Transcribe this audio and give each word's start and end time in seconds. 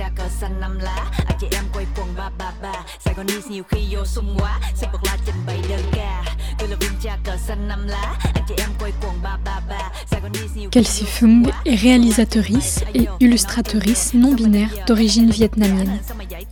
Tôi 0.00 0.08
là 0.08 0.14
viên 0.16 0.16
cha 0.16 0.22
cờ 0.22 0.28
xanh 0.40 0.60
năm 0.60 0.78
lá. 0.78 1.10
À 1.26 1.36
chị 1.40 1.46
em 1.52 1.64
quay 1.72 1.86
quần 1.96 2.08
ba 2.16 2.30
ba 2.38 2.52
ba. 2.62 2.72
Sài 3.04 3.14
Gòn 3.14 3.26
News 3.26 3.50
nhiều 3.50 3.62
khi 3.68 3.78
vô 3.90 4.04
sung 4.04 4.36
quá. 4.38 4.60
Sẽ 4.74 4.86
bật 4.92 4.98
la 5.04 5.16
trình 5.26 5.34
bày 5.46 5.58
đơn 5.68 5.80
ca. 5.92 6.22
Tôi 6.58 6.68
là 6.68 6.76
viên 6.80 6.90
cha 7.02 7.18
cờ 7.24 7.36
xanh 7.48 7.68
năm 7.68 7.86
lá. 7.88 8.16
À 8.34 8.40
chị 8.48 8.54
em 8.58 8.68
quay 8.80 8.92
quần 9.02 9.22
ba 9.22 9.38
ba 9.44 9.60
ba. 9.68 9.90
Sài 10.10 10.20
Gòn 10.20 10.32
News 10.32 10.56
nhiều 10.56 10.70
khi 10.72 10.80
Kelsey 10.80 11.06
Fung 11.06 11.50
est 11.64 11.82
réalisatrice 11.82 12.84
et 12.94 13.08
illustratrice 13.20 14.14
non 14.14 14.34
binaire 14.34 14.70
d'origine 14.86 15.30
vietnamienne. 15.30 15.98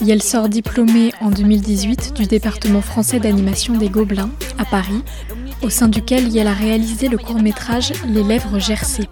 Et 0.00 0.10
elle 0.10 0.22
sort 0.22 0.48
diplômée 0.48 1.12
en 1.20 1.30
2018 1.30 2.12
du 2.14 2.26
département 2.26 2.82
français 2.82 3.18
d'animation 3.20 3.74
des 3.74 3.88
Gobelins 3.88 4.30
à 4.58 4.64
Paris, 4.64 5.02
au 5.62 5.70
sein 5.70 5.88
duquel 5.88 6.36
elle 6.36 6.46
a 6.46 6.54
réalisé 6.54 7.08
le 7.08 7.18
court-métrage 7.18 7.92
Les 8.06 8.22
lèvres 8.22 8.58
gercées, 8.58 9.08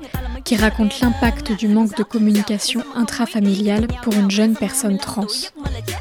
qui 0.47 0.55
raconte 0.55 1.01
l'impact 1.01 1.53
du 1.53 1.67
manque 1.67 1.97
de 1.97 2.05
communication 2.05 2.83
intrafamiliale 2.95 3.89
pour 4.05 4.15
une 4.15 4.31
jeune 4.31 4.55
personne 4.55 4.97
trans. 4.97 5.27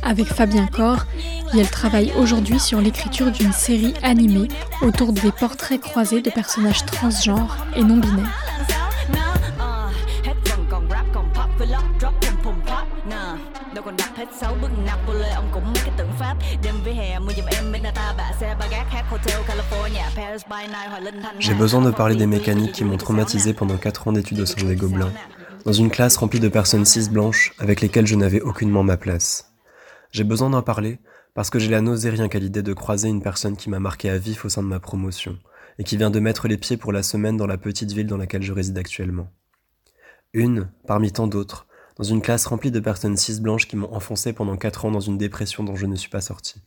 Avec 0.04 0.28
Fabien 0.28 0.68
Cor, 0.68 1.06
elle 1.54 1.70
travaille 1.70 2.14
aujourd'hui 2.16 2.60
sur 2.60 2.80
l'écriture 2.80 3.32
d'une 3.32 3.52
série 3.52 3.96
animée 4.04 4.48
autour 4.84 5.14
des 5.14 5.32
portraits 5.32 5.82
croisés 5.82 6.22
de 6.22 6.30
personnages 6.30 6.86
transgenres 6.86 7.58
et 7.76 7.82
non 7.82 7.98
binaires. 7.98 8.45
Hết 14.16 14.28
sáu 14.42 14.56
bước 14.62 14.68
nạp 14.86 15.00
vô 15.08 15.14
lê 15.14 15.30
ông 15.30 15.50
cũng 15.54 15.64
mấy 15.64 15.84
cái 15.86 15.94
tượng 15.98 16.10
pháp 16.20 16.36
đêm 16.64 16.76
với 16.84 16.94
hè 16.94 17.20
mưa 17.20 17.34
giùm 17.34 17.46
em 17.46 17.72
bên 17.72 17.82
ta 17.96 18.14
bạ 18.18 18.32
xe 18.40 18.56
ba 18.60 18.68
gác 18.72 18.90
hát 18.90 19.06
hotel 19.10 19.42
California 19.48 20.16
Paris 20.16 20.42
by 20.50 20.68
night 20.68 20.90
Hoài 20.90 21.02
Linh 21.02 21.22
Thanh 21.22 21.40
J'ai 21.40 21.60
besoin 21.60 21.86
de 21.86 21.92
parler 21.92 22.16
des 22.16 22.28
mécaniques 22.28 22.74
qui 22.74 22.84
m'ont 22.84 22.98
traumatisé 22.98 23.54
pendant 23.54 23.78
4 23.78 24.08
ans 24.08 24.14
d'études 24.14 24.40
au 24.40 24.46
sein 24.46 24.68
des 24.68 24.76
Gobelins, 24.76 25.12
dans 25.66 25.74
une 25.74 25.90
classe 25.90 26.18
remplie 26.18 26.40
de 26.40 26.50
personnes 26.50 26.86
cis 26.86 27.10
blanches 27.10 27.54
avec 27.60 27.82
lesquelles 27.82 28.08
je 28.08 28.16
n'avais 28.16 28.42
aucunement 28.42 28.84
ma 28.84 28.98
place. 28.98 29.52
J'ai 30.12 30.24
besoin 30.24 30.50
d'en 30.50 30.62
parler 30.62 31.00
parce 31.34 31.50
que 31.50 31.60
j'ai 31.60 31.70
la 31.70 31.82
nausée 31.82 32.10
rien 32.10 32.30
qu'à 32.30 32.40
l'idée 32.40 32.64
de 32.64 32.74
croiser 32.74 33.10
une 33.10 33.22
personne 33.22 33.58
qui 33.58 33.70
m'a 33.70 33.80
marqué 33.80 34.10
à 34.10 34.18
vif 34.18 34.46
au 34.46 34.50
sein 34.50 34.64
de 34.64 34.68
ma 34.68 34.80
promotion 34.80 35.38
et 35.78 35.84
qui 35.84 35.98
vient 35.98 36.10
de 36.10 36.22
mettre 36.22 36.48
les 36.48 36.58
pieds 36.58 36.78
pour 36.78 36.94
la 36.94 37.04
semaine 37.04 37.36
dans 37.36 37.48
la 37.48 37.58
petite 37.58 37.92
ville 37.92 38.08
dans 38.08 38.18
laquelle 38.18 38.44
je 38.44 38.54
réside 38.54 38.78
actuellement. 38.78 39.28
Une, 40.34 40.70
parmi 40.88 41.12
tant 41.12 41.28
d'autres, 41.28 41.68
dans 41.98 42.04
une 42.04 42.22
classe 42.22 42.46
remplie 42.46 42.72
de 42.72 42.80
personnes 42.80 43.18
cis 43.18 43.40
blanches 43.40 43.68
qui 43.68 43.76
m'ont 43.76 43.94
enfoncé 43.94 44.34
pendant 44.34 44.58
4 44.58 44.86
ans 44.86 44.92
dans 44.92 45.00
une 45.00 45.18
dépression 45.18 45.64
dont 45.64 45.76
je 45.76 45.86
ne 45.86 45.96
suis 45.96 46.10
pas 46.10 46.22
sorti. 46.22 46.62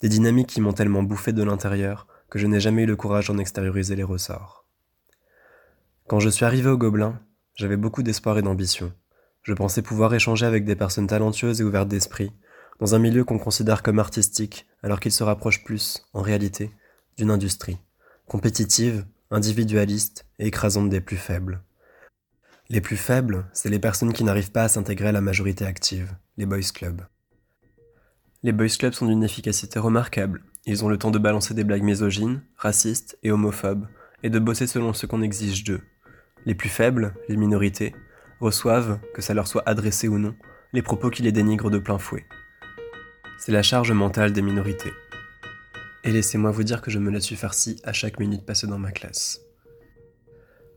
Des 0.00 0.08
dynamiques 0.08 0.48
qui 0.48 0.60
m'ont 0.60 0.72
tellement 0.72 1.02
bouffé 1.02 1.32
de 1.32 1.42
l'intérieur 1.42 2.06
que 2.28 2.38
je 2.38 2.46
n'ai 2.46 2.60
jamais 2.60 2.82
eu 2.82 2.86
le 2.86 2.96
courage 2.96 3.28
d'en 3.28 3.38
extérioriser 3.38 3.96
les 3.96 4.02
ressorts. 4.02 4.66
Quand 6.08 6.20
je 6.20 6.28
suis 6.28 6.44
arrivé 6.44 6.68
au 6.68 6.76
Gobelin, 6.76 7.20
j'avais 7.54 7.76
beaucoup 7.76 8.02
d'espoir 8.02 8.36
et 8.38 8.42
d'ambition. 8.42 8.92
Je 9.42 9.54
pensais 9.54 9.82
pouvoir 9.82 10.12
échanger 10.12 10.44
avec 10.44 10.64
des 10.64 10.76
personnes 10.76 11.06
talentueuses 11.06 11.60
et 11.60 11.64
ouvertes 11.64 11.88
d'esprit, 11.88 12.32
dans 12.80 12.94
un 12.94 12.98
milieu 12.98 13.24
qu'on 13.24 13.38
considère 13.38 13.82
comme 13.82 13.98
artistique, 13.98 14.66
alors 14.82 15.00
qu'il 15.00 15.12
se 15.12 15.24
rapproche 15.24 15.64
plus, 15.64 16.04
en 16.12 16.20
réalité, 16.20 16.70
d'une 17.16 17.30
industrie, 17.30 17.78
compétitive, 18.26 19.06
individualiste 19.30 20.26
et 20.38 20.48
écrasante 20.48 20.90
des 20.90 21.00
plus 21.00 21.16
faibles. 21.16 21.62
Les 22.68 22.80
plus 22.80 22.96
faibles, 22.96 23.46
c'est 23.52 23.68
les 23.68 23.78
personnes 23.78 24.12
qui 24.12 24.24
n'arrivent 24.24 24.50
pas 24.50 24.64
à 24.64 24.68
s'intégrer 24.68 25.08
à 25.08 25.12
la 25.12 25.20
majorité 25.20 25.64
active, 25.64 26.16
les 26.36 26.46
boys 26.46 26.72
clubs. 26.74 27.02
Les 28.42 28.50
boys 28.50 28.66
clubs 28.76 28.92
sont 28.92 29.06
d'une 29.06 29.22
efficacité 29.22 29.78
remarquable. 29.78 30.42
Ils 30.66 30.84
ont 30.84 30.88
le 30.88 30.98
temps 30.98 31.12
de 31.12 31.20
balancer 31.20 31.54
des 31.54 31.62
blagues 31.62 31.84
misogynes, 31.84 32.42
racistes 32.56 33.18
et 33.22 33.30
homophobes, 33.30 33.86
et 34.24 34.30
de 34.30 34.40
bosser 34.40 34.66
selon 34.66 34.92
ce 34.92 35.06
qu'on 35.06 35.22
exige 35.22 35.62
d'eux. 35.62 35.82
Les 36.44 36.56
plus 36.56 36.68
faibles, 36.68 37.14
les 37.28 37.36
minorités, 37.36 37.94
reçoivent, 38.40 38.98
que 39.14 39.22
ça 39.22 39.32
leur 39.32 39.46
soit 39.46 39.62
adressé 39.64 40.08
ou 40.08 40.18
non, 40.18 40.34
les 40.72 40.82
propos 40.82 41.10
qui 41.10 41.22
les 41.22 41.32
dénigrent 41.32 41.70
de 41.70 41.78
plein 41.78 41.98
fouet. 41.98 42.26
C'est 43.38 43.52
la 43.52 43.62
charge 43.62 43.92
mentale 43.92 44.32
des 44.32 44.42
minorités. 44.42 44.92
Et 46.02 46.10
laissez-moi 46.10 46.50
vous 46.50 46.64
dire 46.64 46.82
que 46.82 46.90
je 46.90 46.98
me 46.98 47.12
la 47.12 47.20
suis 47.20 47.36
farcie 47.36 47.80
à 47.84 47.92
chaque 47.92 48.18
minute 48.18 48.44
passée 48.44 48.66
dans 48.66 48.78
ma 48.78 48.90
classe. 48.90 49.45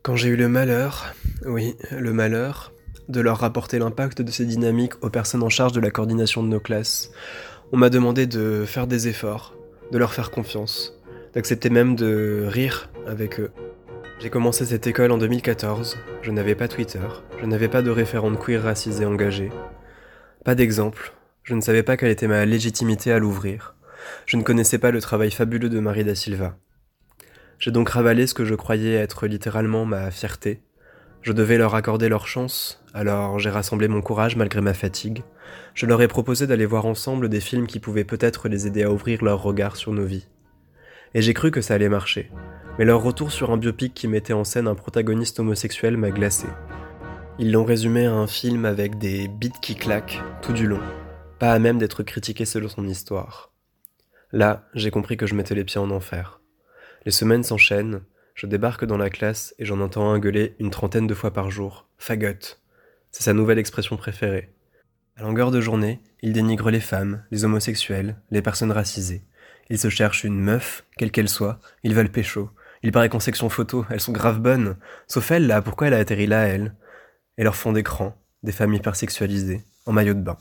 Quand 0.01 0.15
j'ai 0.15 0.29
eu 0.29 0.37
le 0.37 0.47
malheur, 0.47 1.13
oui, 1.45 1.75
le 1.91 2.13
malheur, 2.13 2.71
de 3.09 3.19
leur 3.19 3.39
rapporter 3.39 3.79
l'impact 3.79 4.21
de 4.21 4.31
ces 4.31 4.45
dynamiques 4.45 5.03
aux 5.03 5.09
personnes 5.09 5.43
en 5.43 5.49
charge 5.49 5.73
de 5.73 5.81
la 5.81 5.91
coordination 5.91 6.41
de 6.41 6.47
nos 6.47 6.61
classes, 6.61 7.11
on 7.73 7.77
m'a 7.77 7.89
demandé 7.89 8.25
de 8.25 8.63
faire 8.65 8.87
des 8.87 9.09
efforts, 9.09 9.55
de 9.91 9.97
leur 9.97 10.13
faire 10.13 10.31
confiance, 10.31 10.97
d'accepter 11.33 11.69
même 11.69 11.97
de 11.97 12.45
rire 12.47 12.89
avec 13.07 13.41
eux. 13.41 13.51
J'ai 14.19 14.29
commencé 14.29 14.65
cette 14.65 14.87
école 14.87 15.11
en 15.11 15.17
2014, 15.17 15.97
je 16.21 16.31
n'avais 16.31 16.55
pas 16.55 16.69
Twitter, 16.69 17.07
je 17.41 17.45
n'avais 17.45 17.67
pas 17.67 17.81
de 17.81 17.89
référente 17.89 18.39
queer 18.39 18.63
racisée 18.63 19.05
engagée, 19.05 19.51
pas 20.45 20.55
d'exemple, 20.55 21.11
je 21.43 21.55
ne 21.55 21.61
savais 21.61 21.83
pas 21.83 21.97
quelle 21.97 22.11
était 22.11 22.27
ma 22.27 22.45
légitimité 22.45 23.11
à 23.11 23.19
l'ouvrir, 23.19 23.75
je 24.25 24.37
ne 24.37 24.43
connaissais 24.43 24.77
pas 24.77 24.91
le 24.91 25.01
travail 25.01 25.31
fabuleux 25.31 25.69
de 25.69 25.79
Marie 25.81 26.05
da 26.05 26.15
Silva. 26.15 26.55
J'ai 27.59 27.71
donc 27.71 27.89
ravalé 27.89 28.25
ce 28.25 28.33
que 28.33 28.45
je 28.45 28.55
croyais 28.55 28.93
être 28.93 29.27
littéralement 29.27 29.83
ma 29.83 30.11
fierté. 30.11 30.61
Je 31.21 31.33
devais 31.33 31.57
leur 31.57 31.75
accorder 31.75 32.07
leur 32.07 32.25
chance, 32.25 32.81
alors 32.93 33.37
j'ai 33.37 33.49
rassemblé 33.49 33.89
mon 33.89 34.01
courage 34.01 34.37
malgré 34.37 34.61
ma 34.61 34.73
fatigue. 34.73 35.23
Je 35.73 35.85
leur 35.85 36.01
ai 36.01 36.07
proposé 36.07 36.47
d'aller 36.47 36.65
voir 36.65 36.85
ensemble 36.85 37.27
des 37.27 37.41
films 37.41 37.67
qui 37.67 37.81
pouvaient 37.81 38.05
peut-être 38.05 38.47
les 38.47 38.65
aider 38.65 38.83
à 38.83 38.91
ouvrir 38.91 39.25
leur 39.25 39.43
regard 39.43 39.75
sur 39.75 39.91
nos 39.91 40.05
vies. 40.05 40.25
Et 41.13 41.21
j'ai 41.21 41.33
cru 41.33 41.51
que 41.51 41.59
ça 41.59 41.73
allait 41.73 41.89
marcher. 41.89 42.31
Mais 42.77 42.85
leur 42.85 43.03
retour 43.03 43.29
sur 43.29 43.51
un 43.51 43.57
biopic 43.57 43.93
qui 43.93 44.07
mettait 44.07 44.31
en 44.31 44.45
scène 44.45 44.69
un 44.69 44.75
protagoniste 44.75 45.41
homosexuel 45.41 45.97
m'a 45.97 46.11
glacé. 46.11 46.47
Ils 47.39 47.51
l'ont 47.51 47.65
résumé 47.65 48.05
à 48.05 48.13
un 48.13 48.27
film 48.27 48.63
avec 48.63 48.97
des 48.99 49.27
beats 49.27 49.59
qui 49.61 49.75
claquent 49.75 50.21
tout 50.41 50.53
du 50.53 50.65
long, 50.65 50.79
pas 51.39 51.51
à 51.51 51.59
même 51.59 51.77
d'être 51.77 52.03
critiqué 52.03 52.45
selon 52.45 52.69
son 52.69 52.87
histoire. 52.87 53.51
Là, 54.31 54.69
j'ai 54.75 54.91
compris 54.91 55.17
que 55.17 55.27
je 55.27 55.35
mettais 55.35 55.55
les 55.55 55.65
pieds 55.65 55.81
en 55.81 55.91
enfer. 55.91 56.38
Les 57.09 57.13
semaines 57.13 57.43
s'enchaînent, 57.43 58.01
je 58.35 58.45
débarque 58.45 58.85
dans 58.85 58.95
la 58.95 59.09
classe 59.09 59.55
et 59.57 59.65
j'en 59.65 59.81
entends 59.81 60.11
un 60.11 60.19
gueuler 60.19 60.55
une 60.59 60.69
trentaine 60.69 61.07
de 61.07 61.15
fois 61.15 61.33
par 61.33 61.49
jour. 61.49 61.89
Fagotte. 61.97 62.61
C'est 63.09 63.23
sa 63.23 63.33
nouvelle 63.33 63.57
expression 63.57 63.97
préférée. 63.97 64.53
À 65.15 65.23
longueur 65.23 65.49
de 65.49 65.59
journée, 65.59 66.03
il 66.21 66.33
dénigre 66.33 66.69
les 66.69 66.79
femmes, 66.79 67.25
les 67.31 67.45
homosexuels, 67.45 68.15
les 68.29 68.43
personnes 68.43 68.71
racisées. 68.71 69.23
Il 69.71 69.79
se 69.79 69.89
cherche 69.89 70.23
une 70.23 70.39
meuf, 70.39 70.85
quelle 70.99 71.09
qu'elle 71.09 71.29
soit, 71.29 71.59
ils 71.81 71.95
veulent 71.95 72.11
pécho. 72.11 72.51
Il 72.83 72.91
paraît 72.91 73.09
qu'en 73.09 73.19
section 73.19 73.49
photo, 73.49 73.87
elles 73.89 74.01
sont 74.01 74.11
grave 74.11 74.39
bonnes. 74.39 74.77
Sauf 75.07 75.31
elle, 75.31 75.47
là, 75.47 75.63
pourquoi 75.63 75.87
elle 75.87 75.95
a 75.95 75.97
atterri 75.97 76.27
là, 76.27 76.45
elle? 76.45 76.75
Et 77.39 77.43
leur 77.43 77.55
fond 77.55 77.73
d'écran, 77.73 78.15
des 78.43 78.51
femmes 78.51 78.75
hypersexualisées, 78.75 79.63
en 79.87 79.93
maillot 79.93 80.13
de 80.13 80.21
bain. 80.21 80.37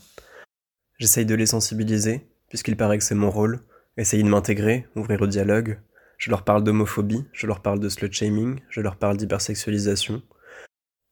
J'essaye 0.99 1.25
de 1.25 1.33
les 1.33 1.47
sensibiliser, 1.47 2.27
puisqu'il 2.47 2.77
paraît 2.77 2.99
que 2.99 3.03
c'est 3.03 3.15
mon 3.15 3.31
rôle, 3.31 3.61
essayer 3.97 4.21
de 4.21 4.29
m'intégrer, 4.29 4.85
ouvrir 4.95 5.19
au 5.23 5.27
dialogue, 5.27 5.79
je 6.19 6.29
leur 6.29 6.43
parle 6.43 6.65
d'homophobie, 6.65 7.25
je 7.31 7.47
leur 7.47 7.61
parle 7.61 7.79
de 7.79 7.87
slut-shaming, 7.87 8.59
je 8.69 8.81
leur 8.81 8.97
parle 8.97 9.15
d'hypersexualisation. 9.15 10.21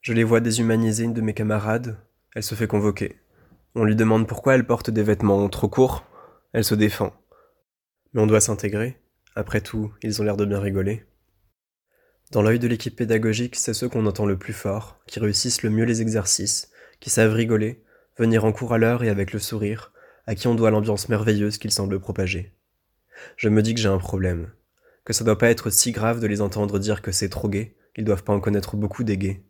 Je 0.01 0.12
les 0.12 0.25
vois 0.25 0.41
déshumaniser 0.41 1.06
une 1.06 1.13
de 1.13 1.22
mes 1.22 1.34
camarades, 1.34 1.97
elle 2.35 2.44
se 2.44 2.56
fait 2.56 2.68
convoquer. 2.68 3.16
On 3.73 3.85
lui 3.85 3.96
demande 3.96 4.28
pourquoi 4.28 4.56
elle 4.56 4.67
porte 4.67 4.90
des 4.90 5.03
vêtements 5.03 5.47
trop 5.47 5.69
courts, 5.69 6.06
elle 6.51 6.66
se 6.66 6.75
défend. 6.75 7.13
Mais 8.13 8.22
on 8.22 8.28
doit 8.28 8.41
s'intégrer, 8.41 9.00
après 9.34 9.62
tout, 9.62 9.94
ils 10.03 10.22
ont 10.22 10.25
l'air 10.25 10.35
de 10.35 10.46
bien 10.46 10.59
rigoler. 10.59 11.06
Dans 12.31 12.41
l'œil 12.41 12.59
de 12.59 12.67
l'équipe 12.67 12.96
pédagogique, 12.97 13.56
c'est 13.56 13.73
ceux 13.73 13.88
qu'on 13.88 14.07
entend 14.07 14.25
le 14.25 14.38
plus 14.38 14.53
fort, 14.53 15.00
qui 15.07 15.22
réussissent 15.22 15.63
le 15.63 15.69
mieux 15.69 15.85
les 15.85 16.01
exercices, 16.01 16.69
qui 17.00 17.09
savent 17.09 17.31
rigoler, 17.31 17.81
venir 18.17 18.43
en 18.43 18.52
cours 18.52 18.73
à 18.73 18.78
l'heure 18.78 19.05
et 19.05 19.09
avec 19.09 19.32
le 19.32 19.40
sourire, 19.40 19.93
à 20.26 20.35
qui 20.35 20.47
on 20.49 20.55
doit 20.55 20.70
l'ambiance 20.70 21.08
merveilleuse 21.08 21.58
qu'ils 21.58 21.72
semblent 21.72 22.02
propager. 22.02 22.53
Je 23.37 23.47
me 23.47 23.61
dis 23.61 23.73
que 23.73 23.79
j'ai 23.79 23.87
un 23.87 23.99
problème, 23.99 24.52
que 25.08 25.14
ça 25.14 25.24
doit 25.24 25.38
pas 25.38 25.50
être 25.50 25.70
si 25.70 25.94
grave 25.94 26.20
de 26.20 26.28
les 26.28 26.42
entendre 26.42 26.80
dire 26.80 27.02
que 27.02 27.14
c'est 27.14 27.30
trop 27.30 27.48
gay, 27.48 27.78
ils 27.96 28.04
doivent 28.04 28.26
pas 28.26 28.34
en 28.34 28.42
connaître 28.42 28.76
beaucoup 28.76 29.06
des 29.06 29.18
gays. 29.18 29.42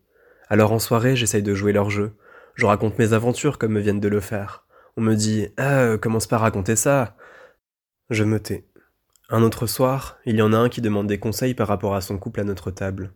Alors 0.49 0.71
en 0.71 0.77
soirée, 0.77 1.15
j'essaye 1.15 1.41
de 1.41 1.55
jouer 1.55 1.73
leur 1.73 1.89
jeu. 1.89 2.15
Je 2.53 2.67
raconte 2.67 2.99
mes 2.99 3.13
aventures 3.13 3.57
comme 3.57 3.71
me 3.71 3.79
viennent 3.79 3.99
de 3.99 4.07
le 4.07 4.19
faire. 4.19 4.67
On 4.97 5.01
me 5.01 5.15
dit 5.15 5.47
Ah, 5.57 5.97
commence 5.99 6.27
pas 6.27 6.35
à 6.35 6.41
raconter 6.41 6.75
ça. 6.75 7.17
Je 8.11 8.23
me 8.23 8.39
tais. 8.39 8.67
Un 9.31 9.41
autre 9.41 9.65
soir, 9.65 10.19
il 10.27 10.35
y 10.35 10.43
en 10.43 10.53
a 10.53 10.57
un 10.57 10.69
qui 10.69 10.81
demande 10.81 11.07
des 11.07 11.17
conseils 11.17 11.55
par 11.55 11.67
rapport 11.67 11.95
à 11.95 12.01
son 12.01 12.19
couple 12.19 12.41
à 12.41 12.43
notre 12.43 12.69
table. 12.69 13.11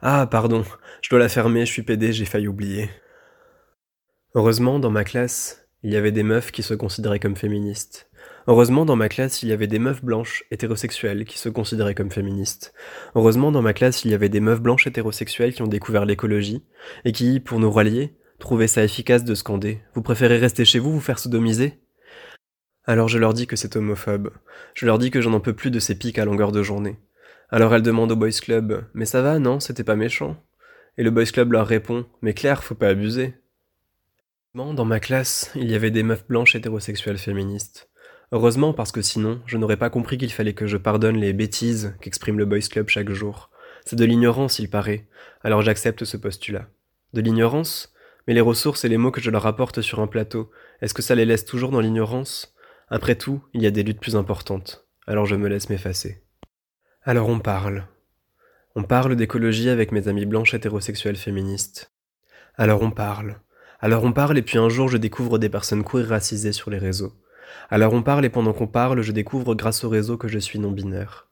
Ah, 0.00 0.28
pardon, 0.30 0.62
je 1.02 1.10
dois 1.10 1.18
la 1.18 1.28
fermer, 1.28 1.66
je 1.66 1.72
suis 1.72 1.82
pédé, 1.82 2.12
j'ai 2.12 2.24
failli 2.24 2.46
oublier. 2.46 2.88
Heureusement, 4.36 4.78
dans 4.78 4.92
ma 4.92 5.02
classe, 5.02 5.66
il 5.82 5.92
y 5.92 5.96
avait 5.96 6.12
des 6.12 6.22
meufs 6.22 6.52
qui 6.52 6.62
se 6.62 6.74
considéraient 6.74 7.18
comme 7.18 7.34
féministes. 7.34 8.08
Heureusement, 8.46 8.84
dans 8.84 8.96
ma 8.96 9.08
classe, 9.08 9.42
il 9.42 9.48
y 9.48 9.52
avait 9.52 9.66
des 9.66 9.78
meufs 9.78 10.02
blanches 10.02 10.44
hétérosexuelles 10.50 11.24
qui 11.24 11.38
se 11.38 11.48
considéraient 11.48 11.94
comme 11.94 12.10
féministes. 12.10 12.72
Heureusement, 13.14 13.52
dans 13.52 13.62
ma 13.62 13.72
classe, 13.72 14.04
il 14.04 14.10
y 14.10 14.14
avait 14.14 14.28
des 14.28 14.40
meufs 14.40 14.60
blanches 14.60 14.86
hétérosexuelles 14.86 15.52
qui 15.52 15.62
ont 15.62 15.66
découvert 15.66 16.06
l'écologie 16.06 16.64
et 17.04 17.12
qui, 17.12 17.40
pour 17.40 17.60
nous 17.60 17.70
rallier, 17.70 18.16
trouvaient 18.38 18.66
ça 18.66 18.82
efficace 18.82 19.24
de 19.24 19.34
scander 19.34 19.82
Vous 19.94 20.02
préférez 20.02 20.38
rester 20.38 20.64
chez 20.64 20.78
vous, 20.78 20.92
vous 20.92 21.00
faire 21.00 21.18
sodomiser? 21.18 21.78
Alors 22.84 23.08
je 23.08 23.18
leur 23.18 23.34
dis 23.34 23.46
que 23.46 23.56
c'est 23.56 23.76
homophobe. 23.76 24.32
Je 24.74 24.86
leur 24.86 24.98
dis 24.98 25.10
que 25.10 25.20
j'en 25.20 25.34
en 25.34 25.40
peux 25.40 25.52
plus 25.52 25.70
de 25.70 25.78
ces 25.78 25.96
pics 25.96 26.18
à 26.18 26.24
longueur 26.24 26.50
de 26.50 26.62
journée. 26.62 26.98
Alors 27.50 27.74
elles 27.74 27.82
demandent 27.82 28.12
au 28.12 28.16
Boys 28.16 28.30
Club 28.40 28.84
Mais 28.94 29.04
ça 29.04 29.22
va, 29.22 29.38
non 29.38 29.60
C'était 29.60 29.84
pas 29.84 29.96
méchant? 29.96 30.42
Et 30.96 31.02
le 31.02 31.10
Boys 31.10 31.26
Club 31.26 31.52
leur 31.52 31.66
répond 31.66 32.06
Mais 32.22 32.34
Claire, 32.34 32.64
faut 32.64 32.74
pas 32.74 32.88
abuser. 32.88 33.34
Dans 34.54 34.84
ma 34.84 34.98
classe, 34.98 35.52
il 35.54 35.70
y 35.70 35.74
avait 35.74 35.92
des 35.92 36.02
meufs 36.02 36.26
blanches 36.26 36.56
hétérosexuelles 36.56 37.18
féministes. 37.18 37.89
Heureusement 38.32 38.72
parce 38.72 38.92
que 38.92 39.02
sinon, 39.02 39.40
je 39.46 39.56
n'aurais 39.56 39.76
pas 39.76 39.90
compris 39.90 40.16
qu'il 40.16 40.32
fallait 40.32 40.54
que 40.54 40.66
je 40.66 40.76
pardonne 40.76 41.16
les 41.16 41.32
bêtises 41.32 41.96
qu'exprime 42.00 42.38
le 42.38 42.44
Boys 42.44 42.68
Club 42.70 42.88
chaque 42.88 43.10
jour. 43.10 43.50
C'est 43.84 43.96
de 43.96 44.04
l'ignorance, 44.04 44.58
il 44.60 44.70
paraît, 44.70 45.08
alors 45.42 45.62
j'accepte 45.62 46.04
ce 46.04 46.16
postulat. 46.16 46.68
De 47.12 47.20
l'ignorance? 47.20 47.92
Mais 48.28 48.34
les 48.34 48.40
ressources 48.40 48.84
et 48.84 48.88
les 48.88 48.98
mots 48.98 49.10
que 49.10 49.20
je 49.20 49.30
leur 49.30 49.46
apporte 49.46 49.80
sur 49.80 49.98
un 50.00 50.06
plateau, 50.06 50.50
est-ce 50.80 50.94
que 50.94 51.02
ça 51.02 51.16
les 51.16 51.24
laisse 51.24 51.44
toujours 51.44 51.70
dans 51.70 51.80
l'ignorance? 51.80 52.54
Après 52.88 53.16
tout, 53.16 53.42
il 53.54 53.62
y 53.62 53.66
a 53.66 53.72
des 53.72 53.82
luttes 53.82 54.00
plus 54.00 54.14
importantes, 54.14 54.86
alors 55.06 55.26
je 55.26 55.34
me 55.34 55.48
laisse 55.48 55.68
m'effacer. 55.68 56.22
Alors 57.02 57.28
on 57.28 57.40
parle. 57.40 57.86
On 58.76 58.84
parle 58.84 59.16
d'écologie 59.16 59.70
avec 59.70 59.90
mes 59.90 60.06
amis 60.06 60.26
blanches 60.26 60.54
hétérosexuelles 60.54 61.16
féministes. 61.16 61.92
Alors 62.56 62.82
on 62.82 62.90
parle. 62.92 63.40
Alors 63.80 64.04
on 64.04 64.12
parle 64.12 64.38
et 64.38 64.42
puis 64.42 64.58
un 64.58 64.68
jour 64.68 64.88
je 64.88 64.98
découvre 64.98 65.38
des 65.38 65.48
personnes 65.48 65.82
queer 65.82 66.06
racisées 66.06 66.52
sur 66.52 66.70
les 66.70 66.78
réseaux. 66.78 67.14
Alors 67.70 67.92
on 67.92 68.02
parle 68.02 68.24
et 68.24 68.28
pendant 68.28 68.52
qu'on 68.52 68.66
parle, 68.66 69.02
je 69.02 69.12
découvre 69.12 69.54
grâce 69.54 69.84
au 69.84 69.88
réseau 69.88 70.16
que 70.16 70.28
je 70.28 70.38
suis 70.38 70.58
non-binaire. 70.58 71.28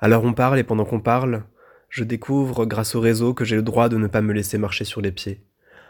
Alors 0.00 0.24
on 0.24 0.32
parle 0.32 0.58
et 0.58 0.64
pendant 0.64 0.84
qu'on 0.84 1.00
parle, 1.00 1.44
je 1.88 2.04
découvre 2.04 2.66
grâce 2.66 2.94
au 2.94 3.00
réseau 3.00 3.34
que 3.34 3.44
j'ai 3.44 3.56
le 3.56 3.62
droit 3.62 3.88
de 3.88 3.96
ne 3.96 4.06
pas 4.06 4.22
me 4.22 4.32
laisser 4.32 4.58
marcher 4.58 4.84
sur 4.84 5.00
les 5.00 5.12
pieds. 5.12 5.44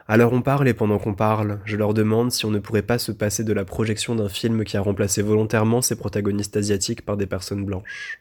Alors 0.08 0.32
on 0.32 0.42
parle 0.42 0.68
et 0.68 0.74
pendant 0.74 0.98
qu'on 0.98 1.14
parle, 1.14 1.60
je 1.64 1.76
leur 1.76 1.94
demande 1.94 2.32
si 2.32 2.44
on 2.44 2.50
ne 2.50 2.58
pourrait 2.58 2.82
pas 2.82 2.98
se 2.98 3.12
passer 3.12 3.44
de 3.44 3.52
la 3.52 3.64
projection 3.64 4.14
d'un 4.14 4.28
film 4.28 4.64
qui 4.64 4.76
a 4.76 4.80
remplacé 4.80 5.22
volontairement 5.22 5.80
ses 5.80 5.96
protagonistes 5.96 6.56
asiatiques 6.56 7.04
par 7.04 7.16
des 7.16 7.26
personnes 7.26 7.64
blanches. 7.64 8.20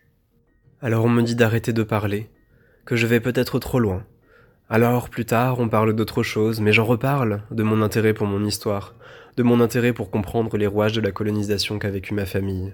Alors 0.82 1.06
on 1.06 1.10
me 1.10 1.24
dit 1.24 1.36
d'arrêter 1.36 1.74
de 1.74 1.84
parler, 1.84 2.30
que 2.86 2.96
je 2.96 3.08
vais 3.08 3.20
peut-être 3.20 3.60
trop 3.60 3.80
loin, 3.80 4.04
alors, 4.74 5.10
plus 5.10 5.26
tard, 5.26 5.60
on 5.60 5.68
parle 5.68 5.92
d'autre 5.92 6.24
chose, 6.24 6.62
mais 6.62 6.72
j'en 6.72 6.86
reparle, 6.86 7.42
de 7.52 7.62
mon 7.62 7.82
intérêt 7.82 8.14
pour 8.14 8.26
mon 8.26 8.46
histoire, 8.46 8.96
de 9.38 9.44
mon 9.44 9.62
intérêt 9.62 9.94
pour 9.94 10.12
comprendre 10.12 10.58
les 10.58 10.68
rouages 10.68 10.94
de 10.94 11.02
la 11.02 11.12
colonisation 11.12 11.80
qu'a 11.80 11.90
vécu 11.90 12.14
ma 12.14 12.26
famille. 12.26 12.74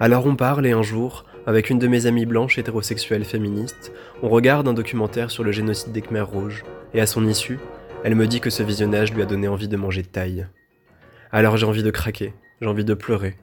Alors 0.00 0.26
on 0.26 0.36
parle 0.36 0.66
et 0.66 0.72
un 0.72 0.82
jour, 0.82 1.24
avec 1.46 1.70
une 1.70 1.78
de 1.78 1.88
mes 1.88 2.06
amies 2.06 2.26
blanches 2.26 2.58
hétérosexuelles 2.58 3.24
féministes, 3.24 3.92
on 4.22 4.28
regarde 4.28 4.66
un 4.66 4.72
documentaire 4.72 5.30
sur 5.30 5.44
le 5.44 5.52
génocide 5.52 5.92
des 5.92 6.02
Khmers 6.02 6.28
rouges, 6.28 6.64
et 6.94 7.00
à 7.00 7.06
son 7.06 7.26
issue, 7.26 7.58
elle 8.02 8.14
me 8.14 8.26
dit 8.26 8.40
que 8.40 8.50
ce 8.50 8.62
visionnage 8.62 9.12
lui 9.12 9.22
a 9.22 9.26
donné 9.26 9.48
envie 9.48 9.68
de 9.68 9.76
manger 9.76 10.02
de 10.02 10.08
taille. 10.08 10.46
Alors 11.32 11.56
j'ai 11.56 11.66
envie 11.66 11.82
de 11.82 11.90
craquer, 11.90 12.34
j'ai 12.60 12.68
envie 12.68 12.84
de 12.84 12.94
pleurer, 12.94 13.36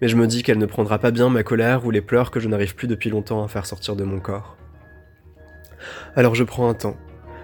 mais 0.00 0.08
je 0.08 0.16
me 0.16 0.26
dis 0.26 0.42
qu'elle 0.42 0.58
ne 0.58 0.66
prendra 0.66 0.98
pas 0.98 1.10
bien 1.10 1.28
ma 1.28 1.42
colère 1.42 1.84
ou 1.84 1.90
les 1.90 2.00
pleurs 2.00 2.30
que 2.30 2.40
je 2.40 2.48
n'arrive 2.48 2.74
plus 2.74 2.88
depuis 2.88 3.10
longtemps 3.10 3.44
à 3.44 3.48
faire 3.48 3.66
sortir 3.66 3.96
de 3.96 4.04
mon 4.04 4.20
corps. 4.20 4.56
Alors 6.16 6.34
je 6.34 6.44
prends 6.44 6.68
un 6.68 6.74
temps, 6.74 6.96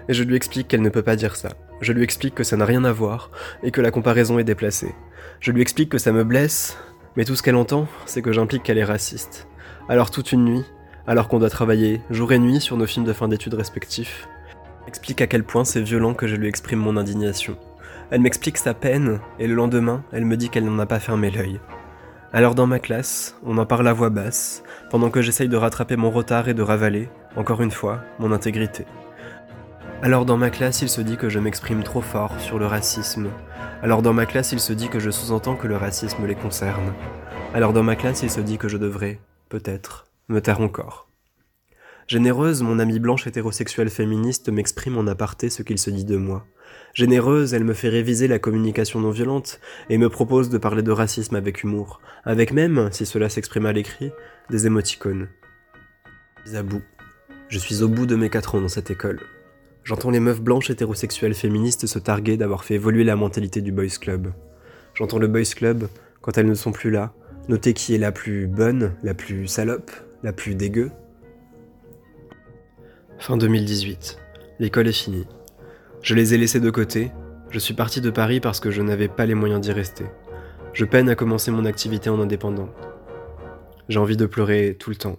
et 0.09 0.13
je 0.13 0.23
lui 0.23 0.35
explique 0.35 0.67
qu'elle 0.67 0.81
ne 0.81 0.89
peut 0.89 1.03
pas 1.03 1.15
dire 1.15 1.35
ça. 1.35 1.49
Je 1.81 1.93
lui 1.93 2.03
explique 2.03 2.35
que 2.35 2.43
ça 2.43 2.57
n'a 2.57 2.65
rien 2.65 2.83
à 2.83 2.91
voir, 2.91 3.29
et 3.63 3.71
que 3.71 3.81
la 3.81 3.91
comparaison 3.91 4.39
est 4.39 4.43
déplacée. 4.43 4.95
Je 5.39 5.51
lui 5.51 5.61
explique 5.61 5.89
que 5.89 5.97
ça 5.97 6.11
me 6.11 6.23
blesse, 6.23 6.77
mais 7.15 7.25
tout 7.25 7.35
ce 7.35 7.43
qu'elle 7.43 7.55
entend, 7.55 7.87
c'est 8.05 8.21
que 8.21 8.31
j'implique 8.31 8.63
qu'elle 8.63 8.77
est 8.77 8.83
raciste. 8.83 9.47
Alors 9.89 10.11
toute 10.11 10.31
une 10.31 10.45
nuit, 10.45 10.65
alors 11.05 11.27
qu'on 11.27 11.39
doit 11.39 11.49
travailler 11.49 12.01
jour 12.09 12.31
et 12.33 12.39
nuit 12.39 12.59
sur 12.59 12.77
nos 12.77 12.85
films 12.85 13.05
de 13.05 13.13
fin 13.13 13.27
d'études 13.27 13.53
respectifs, 13.53 14.27
explique 14.87 15.21
à 15.21 15.27
quel 15.27 15.43
point 15.43 15.65
c'est 15.65 15.81
violent 15.81 16.13
que 16.13 16.27
je 16.27 16.35
lui 16.35 16.47
exprime 16.47 16.79
mon 16.79 16.97
indignation. 16.97 17.57
Elle 18.09 18.21
m'explique 18.21 18.57
sa 18.57 18.73
peine, 18.73 19.19
et 19.37 19.47
le 19.47 19.53
lendemain, 19.53 20.03
elle 20.11 20.25
me 20.25 20.37
dit 20.37 20.49
qu'elle 20.49 20.65
n'en 20.65 20.79
a 20.79 20.85
pas 20.85 20.99
fermé 20.99 21.29
l'œil. 21.29 21.59
Alors 22.33 22.55
dans 22.55 22.67
ma 22.67 22.79
classe, 22.79 23.37
on 23.45 23.57
en 23.57 23.65
parle 23.65 23.87
à 23.87 23.93
voix 23.93 24.09
basse, 24.09 24.63
pendant 24.89 25.09
que 25.09 25.21
j'essaye 25.21 25.49
de 25.49 25.57
rattraper 25.57 25.95
mon 25.95 26.11
retard 26.11 26.49
et 26.49 26.53
de 26.53 26.61
ravaler, 26.61 27.09
encore 27.35 27.61
une 27.61 27.71
fois, 27.71 28.01
mon 28.19 28.31
intégrité. 28.31 28.85
Alors 30.03 30.25
dans 30.25 30.37
ma 30.37 30.51
classe, 30.51 30.83
il 30.83 30.89
se 30.89 31.01
dit 31.01 31.17
que 31.17 31.27
je 31.27 31.39
m'exprime 31.39 31.81
trop 31.81 32.01
fort 32.01 32.39
sur 32.39 32.59
le 32.59 32.67
racisme. 32.67 33.31
Alors 33.81 34.03
dans 34.03 34.13
ma 34.13 34.27
classe, 34.27 34.51
il 34.51 34.59
se 34.59 34.71
dit 34.71 34.89
que 34.89 34.99
je 34.99 35.09
sous-entends 35.09 35.55
que 35.55 35.65
le 35.65 35.75
racisme 35.75 36.27
les 36.27 36.35
concerne. 36.35 36.93
Alors 37.55 37.73
dans 37.73 37.81
ma 37.81 37.95
classe, 37.95 38.21
il 38.21 38.29
se 38.29 38.39
dit 38.39 38.59
que 38.59 38.67
je 38.67 38.77
devrais, 38.77 39.19
peut-être, 39.49 40.05
me 40.29 40.39
taire 40.39 40.61
encore. 40.61 41.09
Généreuse, 42.05 42.61
mon 42.61 42.77
amie 42.77 42.99
blanche 42.99 43.25
hétérosexuelle 43.25 43.89
féministe 43.89 44.49
m'exprime 44.49 44.99
en 44.99 45.07
aparté 45.07 45.49
ce 45.49 45.63
qu'il 45.63 45.79
se 45.79 45.89
dit 45.89 46.05
de 46.05 46.15
moi. 46.15 46.45
Généreuse, 46.93 47.55
elle 47.55 47.63
me 47.63 47.73
fait 47.73 47.89
réviser 47.89 48.27
la 48.27 48.37
communication 48.37 48.99
non 48.99 49.09
violente 49.09 49.59
et 49.89 49.97
me 49.97 50.09
propose 50.09 50.49
de 50.49 50.59
parler 50.59 50.83
de 50.83 50.91
racisme 50.91 51.35
avec 51.35 51.63
humour, 51.63 52.01
avec 52.23 52.53
même, 52.53 52.89
si 52.91 53.07
cela 53.07 53.29
s'exprime 53.29 53.65
à 53.65 53.73
l'écrit, 53.73 54.11
des 54.51 54.67
émoticônes. 54.67 55.27
Je 56.43 56.49
suis 56.49 56.57
à 56.57 56.61
bout. 56.61 56.83
Je 57.49 57.57
suis 57.57 57.81
au 57.81 57.87
bout 57.87 58.05
de 58.05 58.15
mes 58.15 58.29
quatre 58.29 58.53
ans 58.53 58.61
dans 58.61 58.67
cette 58.67 58.91
école. 58.91 59.19
J'entends 59.87 60.09
les 60.09 60.19
meufs 60.19 60.41
blanches 60.41 60.69
hétérosexuelles 60.69 61.33
féministes 61.33 61.87
se 61.87 61.97
targuer 61.97 62.35
d'avoir 62.35 62.65
fait 62.65 62.73
évoluer 62.73 63.05
la 63.05 63.15
mentalité 63.15 63.61
du 63.61 63.71
boys 63.71 63.87
club. 64.01 64.33
J'entends 64.93 65.17
le 65.17 65.29
boys 65.29 65.43
club, 65.55 65.87
quand 66.19 66.37
elles 66.37 66.45
ne 66.45 66.55
sont 66.55 66.73
plus 66.73 66.91
là, 66.91 67.13
noter 67.47 67.73
qui 67.73 67.95
est 67.95 67.97
la 67.97 68.11
plus 68.11 68.47
bonne, 68.47 68.97
la 69.01 69.13
plus 69.13 69.47
salope, 69.47 69.89
la 70.23 70.33
plus 70.33 70.55
dégueu. 70.55 70.91
Fin 73.17 73.37
2018. 73.37 74.19
L'école 74.59 74.89
est 74.89 74.91
finie. 74.91 75.25
Je 76.01 76.15
les 76.15 76.33
ai 76.33 76.37
laissés 76.37 76.59
de 76.59 76.69
côté. 76.69 77.13
Je 77.49 77.57
suis 77.57 77.73
parti 77.73 78.01
de 78.01 78.09
Paris 78.09 78.41
parce 78.41 78.59
que 78.59 78.71
je 78.71 78.81
n'avais 78.81 79.07
pas 79.07 79.25
les 79.25 79.35
moyens 79.35 79.61
d'y 79.61 79.71
rester. 79.71 80.03
Je 80.73 80.83
peine 80.83 81.07
à 81.07 81.15
commencer 81.15 81.49
mon 81.49 81.63
activité 81.63 82.09
en 82.09 82.19
indépendant. 82.19 82.67
J'ai 83.87 83.99
envie 83.99 84.17
de 84.17 84.25
pleurer 84.25 84.75
tout 84.77 84.89
le 84.89 84.97
temps. 84.97 85.15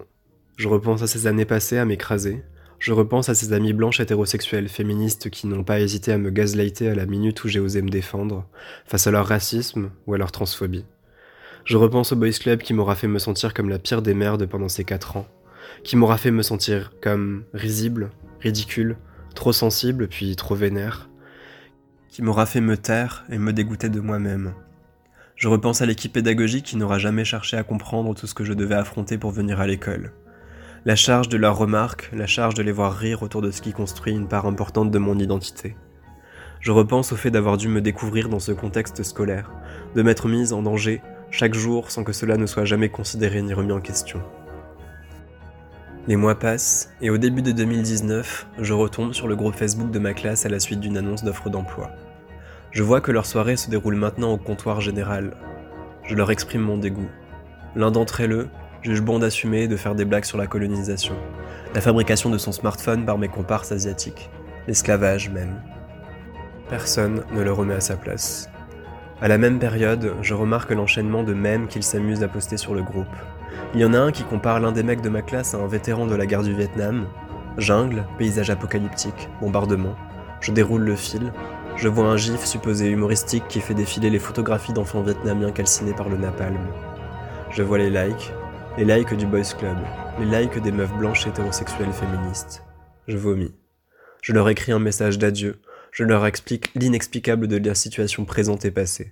Je 0.57 0.67
repense 0.67 1.01
à 1.01 1.07
ces 1.07 1.25
années 1.25 1.45
passées 1.45 1.79
à 1.79 1.85
m'écraser. 1.85 2.43
Je 2.79 2.93
repense 2.93 3.27
à 3.27 3.35
ces 3.35 3.51
amies 3.51 3.73
blanches 3.73 3.99
hétérosexuelles 3.99 4.69
féministes 4.69 5.29
qui 5.29 5.47
n'ont 5.47 5.65
pas 5.65 5.81
hésité 5.81 6.13
à 6.13 6.17
me 6.17 6.29
gazlighter 6.29 6.87
à 6.87 6.95
la 6.95 7.05
minute 7.05 7.43
où 7.43 7.49
j'ai 7.49 7.59
osé 7.59 7.81
me 7.81 7.89
défendre, 7.89 8.47
face 8.85 9.05
à 9.05 9.11
leur 9.11 9.27
racisme 9.27 9.91
ou 10.07 10.13
à 10.13 10.17
leur 10.17 10.31
transphobie. 10.31 10.85
Je 11.65 11.75
repense 11.75 12.13
au 12.13 12.15
Boys 12.15 12.31
Club 12.39 12.61
qui 12.61 12.73
m'aura 12.73 12.95
fait 12.95 13.09
me 13.09 13.19
sentir 13.19 13.53
comme 13.53 13.67
la 13.67 13.79
pire 13.79 14.01
des 14.01 14.13
merdes 14.13 14.45
pendant 14.45 14.69
ces 14.69 14.85
quatre 14.85 15.17
ans, 15.17 15.27
qui 15.83 15.97
m'aura 15.97 16.17
fait 16.17 16.31
me 16.31 16.41
sentir 16.41 16.93
comme 17.01 17.43
risible, 17.53 18.11
ridicule, 18.39 18.95
trop 19.35 19.51
sensible 19.51 20.07
puis 20.07 20.37
trop 20.37 20.55
vénère, 20.55 21.09
qui 22.07 22.21
m'aura 22.21 22.45
fait 22.45 22.61
me 22.61 22.77
taire 22.77 23.25
et 23.29 23.37
me 23.37 23.51
dégoûter 23.51 23.89
de 23.89 23.99
moi-même. 23.99 24.53
Je 25.35 25.49
repense 25.49 25.81
à 25.81 25.85
l'équipe 25.85 26.13
pédagogique 26.13 26.65
qui 26.65 26.77
n'aura 26.77 26.97
jamais 26.97 27.25
cherché 27.25 27.57
à 27.57 27.63
comprendre 27.63 28.15
tout 28.15 28.25
ce 28.25 28.33
que 28.33 28.45
je 28.45 28.53
devais 28.53 28.75
affronter 28.75 29.17
pour 29.17 29.31
venir 29.31 29.59
à 29.59 29.67
l'école. 29.67 30.13
La 30.85 30.95
charge 30.95 31.27
de 31.27 31.35
leurs 31.35 31.57
remarques, 31.57 32.09
la 32.13 32.25
charge 32.25 32.53
de 32.53 32.63
les 32.63 32.71
voir 32.71 32.95
rire 32.95 33.21
autour 33.21 33.41
de 33.41 33.51
ce 33.51 33.61
qui 33.61 33.73
construit 33.73 34.13
une 34.13 34.29
part 34.29 34.45
importante 34.45 34.91
de 34.91 34.97
mon 34.97 35.19
identité. 35.19 35.75
Je 36.61 36.71
repense 36.71 37.11
au 37.11 37.17
fait 37.17 37.31
d'avoir 37.31 37.57
dû 37.57 37.67
me 37.67 37.81
découvrir 37.81 38.29
dans 38.29 38.39
ce 38.39 38.53
contexte 38.53 39.03
scolaire, 39.03 39.51
de 39.95 40.01
m'être 40.01 40.29
mise 40.29 40.53
en 40.53 40.61
danger 40.61 41.01
chaque 41.31 41.53
jour 41.53 41.91
sans 41.91 42.05
que 42.05 42.13
cela 42.13 42.37
ne 42.37 42.45
soit 42.45 42.63
jamais 42.63 42.87
considéré 42.87 43.41
ni 43.41 43.53
remis 43.53 43.73
en 43.73 43.81
question. 43.81 44.21
Les 46.07 46.15
mois 46.15 46.39
passent, 46.39 46.93
et 47.01 47.09
au 47.09 47.17
début 47.17 47.41
de 47.41 47.51
2019, 47.51 48.47
je 48.59 48.73
retombe 48.73 49.13
sur 49.13 49.27
le 49.27 49.35
groupe 49.35 49.55
Facebook 49.55 49.91
de 49.91 49.99
ma 49.99 50.13
classe 50.13 50.45
à 50.45 50.49
la 50.49 50.61
suite 50.61 50.79
d'une 50.79 50.97
annonce 50.97 51.25
d'offre 51.25 51.49
d'emploi. 51.49 51.91
Je 52.71 52.83
vois 52.83 53.01
que 53.01 53.11
leur 53.11 53.25
soirée 53.25 53.57
se 53.57 53.69
déroule 53.69 53.95
maintenant 53.95 54.31
au 54.31 54.37
comptoir 54.37 54.79
général. 54.79 55.35
Je 56.05 56.15
leur 56.15 56.31
exprime 56.31 56.61
mon 56.61 56.77
dégoût. 56.77 57.09
L'un 57.75 57.91
d'entre 57.91 58.23
eux 58.23 58.47
juge 58.81 59.01
bon 59.01 59.19
d'assumer 59.19 59.63
et 59.63 59.67
de 59.67 59.77
faire 59.77 59.95
des 59.95 60.05
blagues 60.05 60.25
sur 60.25 60.37
la 60.37 60.47
colonisation, 60.47 61.15
la 61.73 61.81
fabrication 61.81 62.29
de 62.29 62.37
son 62.37 62.51
smartphone 62.51 63.05
par 63.05 63.17
mes 63.17 63.27
comparses 63.27 63.71
asiatiques, 63.71 64.29
l'esclavage 64.67 65.29
même. 65.29 65.61
Personne 66.69 67.23
ne 67.33 67.41
le 67.41 67.51
remet 67.51 67.75
à 67.75 67.81
sa 67.81 67.97
place. 67.97 68.49
À 69.21 69.27
la 69.27 69.37
même 69.37 69.59
période, 69.59 70.13
je 70.21 70.33
remarque 70.33 70.71
l'enchaînement 70.71 71.23
de 71.23 71.33
mèmes 71.33 71.67
qu'ils 71.67 71.83
s'amusent 71.83 72.23
à 72.23 72.27
poster 72.27 72.57
sur 72.57 72.73
le 72.73 72.83
groupe, 72.83 73.07
il 73.75 73.81
y 73.81 73.85
en 73.85 73.93
a 73.93 73.99
un 73.99 74.11
qui 74.11 74.23
compare 74.23 74.59
l'un 74.59 74.71
des 74.71 74.81
mecs 74.81 75.01
de 75.01 75.09
ma 75.09 75.21
classe 75.21 75.53
à 75.53 75.59
un 75.59 75.67
vétéran 75.67 76.07
de 76.07 76.15
la 76.15 76.25
guerre 76.25 76.41
du 76.41 76.55
Vietnam. 76.55 77.05
Jungle, 77.59 78.03
paysage 78.17 78.49
apocalyptique, 78.49 79.29
bombardement. 79.41 79.93
Je 80.41 80.51
déroule 80.51 80.81
le 80.81 80.95
fil. 80.95 81.31
Je 81.75 81.87
vois 81.87 82.05
un 82.05 82.17
gif 82.17 82.43
supposé 82.45 82.89
humoristique 82.89 83.47
qui 83.47 83.61
fait 83.61 83.75
défiler 83.75 84.09
les 84.09 84.17
photographies 84.17 84.73
d'enfants 84.73 85.03
vietnamiens 85.03 85.51
calcinés 85.51 85.93
par 85.93 86.09
le 86.09 86.17
napalm. 86.17 86.57
Je 87.51 87.61
vois 87.61 87.77
les 87.77 87.91
likes, 87.91 88.33
les 88.79 88.85
likes 88.85 89.13
du 89.13 89.25
Boys 89.25 89.53
Club, 89.57 89.77
les 90.19 90.25
likes 90.25 90.57
des 90.57 90.71
meufs 90.71 90.95
blanches 90.97 91.27
hétérosexuelles 91.27 91.91
féministes. 91.91 92.63
Je 93.09 93.17
vomis. 93.17 93.53
Je 94.21 94.31
leur 94.31 94.47
écris 94.47 94.71
un 94.71 94.79
message 94.79 95.17
d'adieu. 95.17 95.59
Je 95.91 96.05
leur 96.05 96.25
explique 96.25 96.73
l'inexplicable 96.75 97.49
de 97.49 97.57
la 97.57 97.75
situation 97.75 98.23
présente 98.23 98.63
et 98.63 98.71
passée. 98.71 99.11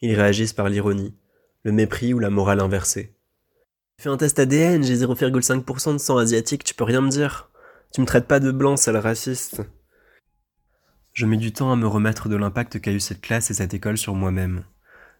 Ils 0.00 0.14
réagissent 0.14 0.54
par 0.54 0.70
l'ironie, 0.70 1.14
le 1.62 1.72
mépris 1.72 2.14
ou 2.14 2.20
la 2.20 2.30
morale 2.30 2.60
inversée. 2.60 3.14
Fais 4.00 4.08
un 4.08 4.16
test 4.16 4.38
ADN, 4.38 4.82
j'ai 4.82 4.96
0,5% 4.96 5.92
de 5.92 5.98
sang 5.98 6.16
asiatique, 6.16 6.64
tu 6.64 6.72
peux 6.72 6.84
rien 6.84 7.02
me 7.02 7.10
dire. 7.10 7.50
Tu 7.92 8.00
me 8.00 8.06
traites 8.06 8.26
pas 8.26 8.40
de 8.40 8.50
blanc, 8.50 8.78
sale 8.78 8.96
raciste. 8.96 9.60
Je 11.12 11.26
mets 11.26 11.36
du 11.36 11.52
temps 11.52 11.70
à 11.70 11.76
me 11.76 11.86
remettre 11.86 12.30
de 12.30 12.36
l'impact 12.36 12.80
qu'a 12.80 12.92
eu 12.92 13.00
cette 13.00 13.20
classe 13.20 13.50
et 13.50 13.54
cette 13.54 13.74
école 13.74 13.98
sur 13.98 14.14
moi-même. 14.14 14.64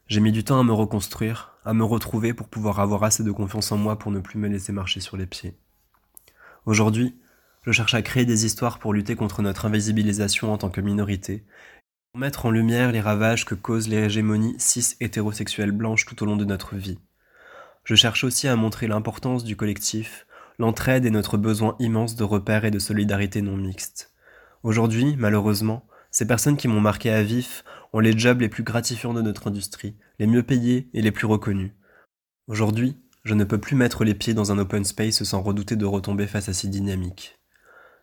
J'ai 0.08 0.20
mis 0.20 0.30
du 0.30 0.44
temps 0.44 0.60
à 0.60 0.62
me 0.62 0.72
reconstruire, 0.72 1.56
à 1.64 1.74
me 1.74 1.82
retrouver 1.82 2.32
pour 2.32 2.46
pouvoir 2.46 2.78
avoir 2.78 3.02
assez 3.02 3.24
de 3.24 3.32
confiance 3.32 3.72
en 3.72 3.76
moi 3.76 3.98
pour 3.98 4.12
ne 4.12 4.20
plus 4.20 4.38
me 4.38 4.46
laisser 4.46 4.70
marcher 4.70 5.00
sur 5.00 5.16
les 5.16 5.26
pieds. 5.26 5.58
Aujourd'hui, 6.64 7.16
je 7.62 7.72
cherche 7.72 7.94
à 7.94 8.02
créer 8.02 8.24
des 8.24 8.46
histoires 8.46 8.78
pour 8.78 8.94
lutter 8.94 9.16
contre 9.16 9.42
notre 9.42 9.66
invisibilisation 9.66 10.52
en 10.52 10.58
tant 10.58 10.70
que 10.70 10.80
minorité, 10.80 11.44
mettre 12.14 12.46
en 12.46 12.52
lumière 12.52 12.92
les 12.92 13.00
ravages 13.00 13.44
que 13.44 13.56
causent 13.56 13.88
les 13.88 13.96
hégémonies 13.96 14.54
cis 14.58 14.94
hétérosexuelles 15.00 15.72
blanches 15.72 16.06
tout 16.06 16.22
au 16.22 16.26
long 16.26 16.36
de 16.36 16.44
notre 16.44 16.76
vie. 16.76 17.00
Je 17.82 17.96
cherche 17.96 18.22
aussi 18.22 18.46
à 18.46 18.54
montrer 18.54 18.86
l'importance 18.86 19.42
du 19.42 19.56
collectif, 19.56 20.28
l'entraide 20.60 21.04
et 21.04 21.10
notre 21.10 21.36
besoin 21.36 21.74
immense 21.80 22.14
de 22.14 22.22
repères 22.22 22.64
et 22.64 22.70
de 22.70 22.78
solidarité 22.78 23.42
non 23.42 23.56
mixtes. 23.56 24.12
Aujourd'hui, 24.62 25.16
malheureusement, 25.18 25.84
ces 26.16 26.26
personnes 26.26 26.56
qui 26.56 26.66
m'ont 26.66 26.80
marqué 26.80 27.10
à 27.10 27.22
vif 27.22 27.62
ont 27.92 27.98
les 27.98 28.16
jobs 28.16 28.40
les 28.40 28.48
plus 28.48 28.62
gratifiants 28.62 29.12
de 29.12 29.20
notre 29.20 29.48
industrie, 29.48 29.96
les 30.18 30.26
mieux 30.26 30.42
payés 30.42 30.88
et 30.94 31.02
les 31.02 31.12
plus 31.12 31.26
reconnus. 31.26 31.72
Aujourd'hui, 32.46 32.96
je 33.24 33.34
ne 33.34 33.44
peux 33.44 33.58
plus 33.58 33.76
mettre 33.76 34.02
les 34.02 34.14
pieds 34.14 34.32
dans 34.32 34.50
un 34.50 34.56
open 34.56 34.82
space 34.82 35.24
sans 35.24 35.42
redouter 35.42 35.76
de 35.76 35.84
retomber 35.84 36.26
face 36.26 36.48
à 36.48 36.54
ces 36.54 36.68
dynamiques. 36.68 37.38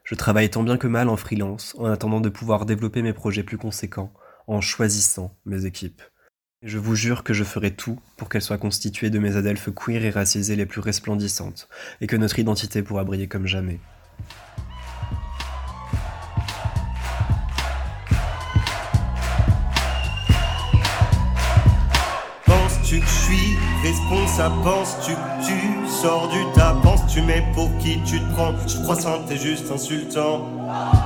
Je 0.04 0.14
travaille 0.14 0.52
tant 0.52 0.62
bien 0.62 0.78
que 0.78 0.86
mal 0.86 1.10
en 1.10 1.18
freelance, 1.18 1.74
en 1.80 1.86
attendant 1.86 2.22
de 2.22 2.30
pouvoir 2.30 2.68
développer 2.68 3.02
mes 3.02 3.14
projets 3.14 3.42
plus 3.42 3.58
conséquents, 3.58 4.14
en 4.46 4.62
choisissant 4.62 5.36
mes 5.48 5.66
équipes. 5.66 6.04
Je 6.62 6.78
vous 6.78 6.94
jure 6.94 7.24
que 7.24 7.34
je 7.34 7.44
ferai 7.44 7.72
tout 7.72 8.00
pour 8.16 8.30
qu'elles 8.30 8.44
soient 8.44 8.60
constituées 8.60 9.10
de 9.10 9.18
mes 9.18 9.38
adelphes 9.38 9.72
queer 9.74 10.06
et 10.06 10.12
racisées 10.12 10.56
les 10.56 10.68
plus 10.68 10.82
resplendissantes, 10.82 11.68
et 12.00 12.06
que 12.06 12.16
notre 12.16 12.38
identité 12.38 12.84
pourra 12.84 13.06
briller 13.06 13.28
comme 13.28 13.48
jamais. 13.48 13.80
Penses-tu 22.94 23.00
que 23.00 23.08
je 23.08 23.34
suis 23.36 23.58
responsable 23.82 24.56
Penses-tu 24.64 25.14
tu 25.46 25.90
sors 25.90 26.30
du 26.30 26.40
tas 26.54 26.76
Penses-tu 26.84 27.22
mais 27.22 27.44
pour 27.54 27.70
qui 27.80 28.00
tu 28.06 28.20
te 28.20 28.34
prends. 28.34 28.54
Je 28.68 28.78
crois 28.84 28.96
ça 28.96 29.20
t'es 29.28 29.38
juste 29.38 29.72
insultant 29.74 30.48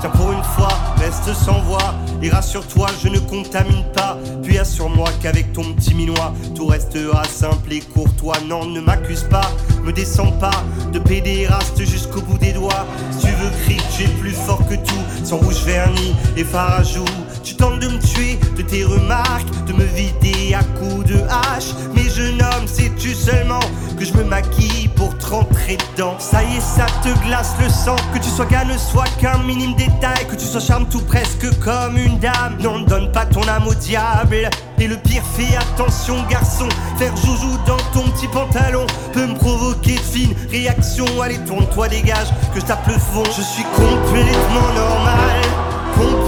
Tiens 0.02 0.10
pour 0.10 0.32
une 0.32 0.44
fois, 0.44 0.70
reste 0.98 1.34
sans 1.34 1.62
voix 1.62 1.96
Et 2.22 2.30
rassure-toi, 2.30 2.88
je 3.02 3.10
ne 3.10 3.20
contamine 3.20 3.84
pas. 3.94 4.18
Puis 4.44 4.58
assure-moi 4.58 5.10
qu'avec 5.22 5.54
ton 5.54 5.74
petit 5.74 5.94
minois 5.94 6.34
Tout 6.56 6.66
restera 6.66 7.24
simple 7.24 7.72
et 7.72 7.80
courtois 7.80 8.38
Non, 8.48 8.66
ne 8.66 8.82
m'accuse 8.82 9.24
pas, 9.24 9.50
me 9.84 9.92
descends 9.92 10.32
pas 10.34 10.64
De 10.92 11.00
pédéraste 11.00 11.84
jusqu'au 11.84 12.22
bout 12.22 12.38
des 12.38 12.54
doigts. 12.54 12.86
Si 13.12 13.28
tu 13.28 13.34
veux 13.34 13.50
crier 13.64 13.82
tu 13.96 14.04
es 14.04 14.08
plus 14.20 14.34
fort 14.34 14.66
que 14.68 14.76
tout. 14.76 15.24
Sans 15.24 15.38
rouge 15.38 15.64
vernis 15.64 16.16
et 16.36 16.44
farajou 16.44 17.06
Tu 17.48 17.56
tentes 17.56 17.80
de 17.80 17.88
me 17.88 17.98
tuer 17.98 18.38
de 18.58 18.62
tes 18.62 18.84
remarques 18.84 19.48
De 19.68 19.72
me 19.72 19.86
vider 19.86 20.54
à 20.54 20.64
coups 20.78 21.06
de 21.06 21.16
hache. 21.30 21.72
Mais 21.96 22.04
jeune 22.10 22.42
homme, 22.42 22.68
sais-tu 22.68 23.14
seulement 23.14 23.62
Que 23.98 24.04
je 24.04 24.12
me 24.16 24.26
maquille 24.26 24.90
pour 24.90 25.18
te 25.18 25.28
rentrer 25.28 25.78
dedans? 25.96 26.18
Ça 26.20 26.44
y 26.44 26.58
est, 26.58 26.60
ça 26.60 26.88
te 27.02 27.26
glace 27.26 27.54
le 27.64 27.70
sang. 27.70 27.96
Que 28.14 28.20
tu 28.20 28.28
sois 28.28 28.48
gars 28.48 28.66
ne 28.66 28.78
soit 28.78 29.08
qu'un 29.22 29.38
minime 29.44 29.76
détail. 29.76 30.28
Que 30.30 30.36
tu 30.36 30.46
sois 30.46 30.60
charme 30.60 30.90
tout 30.90 31.00
presque 31.00 31.48
comme 31.64 31.98
une 31.98 32.20
dame. 32.20 32.58
Non, 32.60 32.80
ne 32.80 32.86
donne 32.86 33.14
pas 33.14 33.26
ton 33.26 33.48
âme 33.48 33.66
au 33.66 33.74
diable. 33.74 34.50
Et 34.78 34.88
le 34.88 34.98
pire, 34.98 35.24
fais 35.38 35.56
attention 35.56 36.18
garçon. 36.30 36.68
Faire 36.98 37.16
joujou 37.16 37.58
dans 37.66 37.78
ton 37.94 38.10
petit 38.10 38.28
pantalon 38.28 38.86
Peut 39.14 39.26
me 39.26 39.36
provoquer 39.36 39.96
de 39.96 40.00
fines 40.02 40.36
réactions. 40.52 41.22
Allez, 41.22 41.40
tourne-toi, 41.46 41.88
dégage, 41.88 42.28
que 42.54 42.60
je 42.60 42.66
tape 42.66 42.86
le 42.88 42.96
fond. 42.96 43.24
Je 43.24 43.42
suis 43.42 43.64
complètement 43.78 44.74
normal 44.76 45.77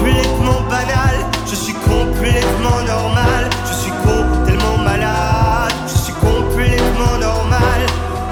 Complètement 0.09 0.61
banal. 0.67 1.15
Je 1.45 1.55
suis 1.55 1.73
complètement 1.73 2.81
normal. 2.87 3.49
Je 3.67 3.73
suis 3.73 3.91
con, 3.91 4.45
tellement 4.45 4.77
malade. 4.83 5.71
Je 5.87 5.97
suis 5.97 6.13
complètement 6.13 7.17
normal. 7.19 7.79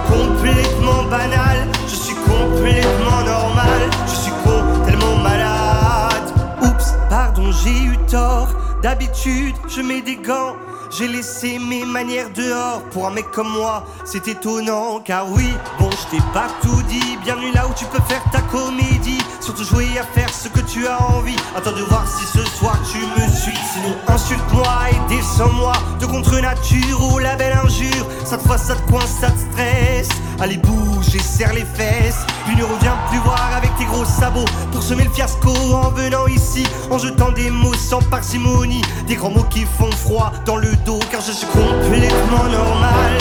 Complètement 0.07 1.03
banal. 1.03 1.67
Je 1.87 1.95
suis 1.95 2.15
complètement 2.15 3.21
normal. 3.25 3.81
Je 4.07 4.15
suis 4.15 4.31
con, 4.43 4.85
tellement 4.85 5.17
malade. 5.17 6.23
Oups, 6.63 6.93
pardon, 7.09 7.51
j'ai 7.63 7.83
eu 7.83 7.97
tort. 8.09 8.49
D'habitude, 8.81 9.55
je 9.67 9.81
mets 9.81 10.01
des 10.01 10.15
gants 10.15 10.55
j'ai 10.97 11.07
laissé 11.07 11.59
mes 11.59 11.85
manières 11.85 12.29
dehors 12.31 12.81
pour 12.91 13.07
un 13.07 13.11
mec 13.11 13.29
comme 13.31 13.49
moi, 13.49 13.85
c'est 14.03 14.27
étonnant 14.27 14.99
car 14.99 15.29
oui, 15.29 15.53
bon 15.79 15.89
je 15.91 16.17
t'ai 16.17 16.23
pas 16.33 16.47
tout 16.61 16.81
dit, 16.83 17.17
bienvenue 17.23 17.51
là 17.51 17.67
où 17.67 17.73
tu 17.73 17.85
peux 17.85 18.01
faire 18.07 18.23
ta 18.31 18.41
comédie, 18.41 19.21
surtout 19.39 19.63
jouer 19.63 19.87
à 19.99 20.03
faire 20.03 20.29
ce 20.33 20.47
que 20.47 20.61
tu 20.61 20.87
as 20.87 20.99
envie, 21.11 21.35
attends 21.55 21.73
de 21.73 21.83
voir 21.83 22.05
si 22.07 22.25
ce 22.25 22.43
soir 22.57 22.77
tu 22.91 22.97
me 22.99 23.27
suis, 23.29 23.57
sinon 23.73 23.95
insulte-moi 24.07 24.67
et 24.91 25.15
descends-moi. 25.15 25.73
De 25.99 26.05
contre 26.05 26.39
nature 26.39 27.13
ou 27.13 27.19
la 27.19 27.35
belle 27.35 27.57
injure, 27.63 28.07
cette 28.25 28.41
fois 28.41 28.57
ça 28.57 28.75
te 28.75 28.91
coince, 28.91 29.17
ça 29.19 29.29
te 29.29 29.39
stresse, 29.51 30.09
allez 30.39 30.57
bouge 30.57 31.15
et 31.15 31.19
serre 31.19 31.53
les 31.53 31.65
fesses, 31.65 32.25
puis 32.45 32.55
ne 32.55 32.63
reviens 32.63 32.95
plus 33.09 33.19
voir 33.19 33.49
avec 33.55 33.75
tes 33.77 33.85
gros 33.85 34.05
sabots. 34.05 34.45
Pour 34.71 34.83
semer 34.83 35.03
le 35.03 35.09
fiasco 35.09 35.49
en 35.73 35.89
venant 35.89 36.27
ici, 36.27 36.63
en 36.91 36.97
jetant 36.97 37.31
des 37.31 37.49
mots 37.49 37.73
sans 37.73 38.01
parcimonie, 38.01 38.81
des 39.07 39.15
grands 39.15 39.31
mots 39.31 39.47
qui 39.49 39.65
font 39.77 39.91
froid 39.91 40.31
dans 40.45 40.57
le 40.57 40.75
dos 40.85 40.99
car 41.11 41.21
je 41.21 41.31
suis 41.31 41.47
complètement 41.47 42.43
normal, 42.51 43.17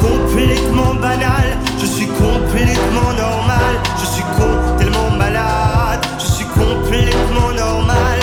complètement 0.00 0.94
banal, 0.94 1.56
je 1.80 1.86
suis 1.86 2.06
complètement 2.06 3.12
normal, 3.16 3.74
je 4.00 4.06
suis 4.06 4.24
con, 4.36 4.76
tellement 4.78 5.10
malade, 5.16 6.04
je 6.18 6.26
suis 6.26 6.46
complètement 6.46 7.52
normal, 7.56 8.20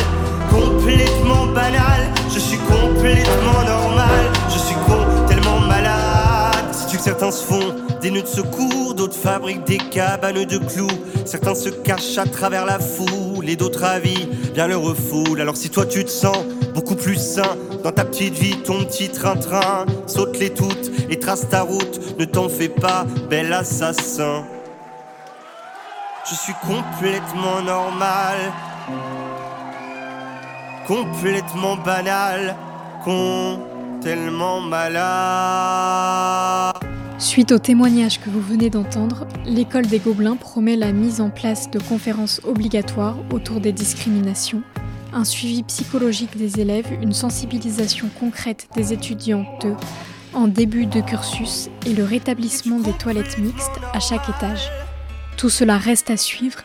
complètement 0.49 1.45
banal, 1.47 2.11
je 2.33 2.39
suis 2.39 2.57
complètement 2.57 3.63
normal, 3.65 4.31
je 4.49 4.59
suis 4.59 4.75
con, 4.87 5.25
tellement 5.27 5.59
malade. 5.59 5.93
Sais-tu 6.71 6.97
que 6.97 7.03
certains 7.03 7.31
se 7.31 7.43
font 7.43 7.75
des 8.03 8.11
nœuds 8.11 8.21
de 8.21 8.27
secours, 8.27 8.93
d'autres 8.95 9.15
fabriquent 9.15 9.63
des 9.63 9.77
cabanes 9.77 10.43
de 10.43 10.57
clous, 10.57 10.89
certains 11.25 11.55
se 11.55 11.69
cachent 11.69 12.17
à 12.17 12.25
travers 12.25 12.65
la 12.65 12.77
foule 12.77 13.47
et 13.47 13.55
d'autres 13.55 13.85
avis 13.85 14.27
bien 14.53 14.67
le 14.67 14.75
refoulent. 14.75 15.39
Alors 15.39 15.55
si 15.55 15.69
toi 15.69 15.85
tu 15.85 16.03
te 16.03 16.09
sens 16.09 16.35
beaucoup 16.73 16.95
plus 16.95 17.15
sain 17.15 17.55
dans 17.81 17.93
ta 17.93 18.03
petite 18.03 18.33
vie, 18.33 18.57
ton 18.61 18.83
petit 18.83 19.07
train-train. 19.07 19.85
Saute-les 20.05 20.49
toutes 20.49 20.91
et 21.09 21.17
trace 21.17 21.47
ta 21.47 21.61
route. 21.61 22.17
Ne 22.19 22.25
t'en 22.25 22.49
fais 22.49 22.67
pas, 22.67 23.05
bel 23.29 23.53
assassin. 23.53 24.43
Je 26.29 26.35
suis 26.35 26.53
complètement 26.61 27.61
normal, 27.61 28.37
complètement 30.87 31.77
banal, 31.77 32.57
con, 33.05 33.61
tellement 34.01 34.59
malade. 34.59 35.93
Suite 37.19 37.51
au 37.51 37.59
témoignage 37.59 38.19
que 38.19 38.29
vous 38.29 38.41
venez 38.41 38.69
d'entendre, 38.69 39.27
l'école 39.45 39.85
des 39.85 39.99
Gobelins 39.99 40.35
promet 40.35 40.75
la 40.75 40.91
mise 40.91 41.21
en 41.21 41.29
place 41.29 41.69
de 41.69 41.79
conférences 41.79 42.41
obligatoires 42.43 43.17
autour 43.31 43.59
des 43.59 43.71
discriminations, 43.71 44.63
un 45.13 45.23
suivi 45.23 45.63
psychologique 45.63 46.35
des 46.37 46.59
élèves, 46.59 46.87
une 47.01 47.13
sensibilisation 47.13 48.09
concrète 48.19 48.67
des 48.75 48.93
étudiantes 48.93 49.67
en 50.33 50.47
début 50.47 50.87
de 50.87 51.01
cursus 51.01 51.69
et 51.85 51.93
le 51.93 52.03
rétablissement 52.03 52.79
des 52.79 52.93
toilettes 52.93 53.37
mixtes 53.37 53.79
à 53.93 53.99
chaque 53.99 54.27
étage. 54.27 54.69
Tout 55.37 55.49
cela 55.49 55.77
reste 55.77 56.09
à 56.09 56.17
suivre, 56.17 56.59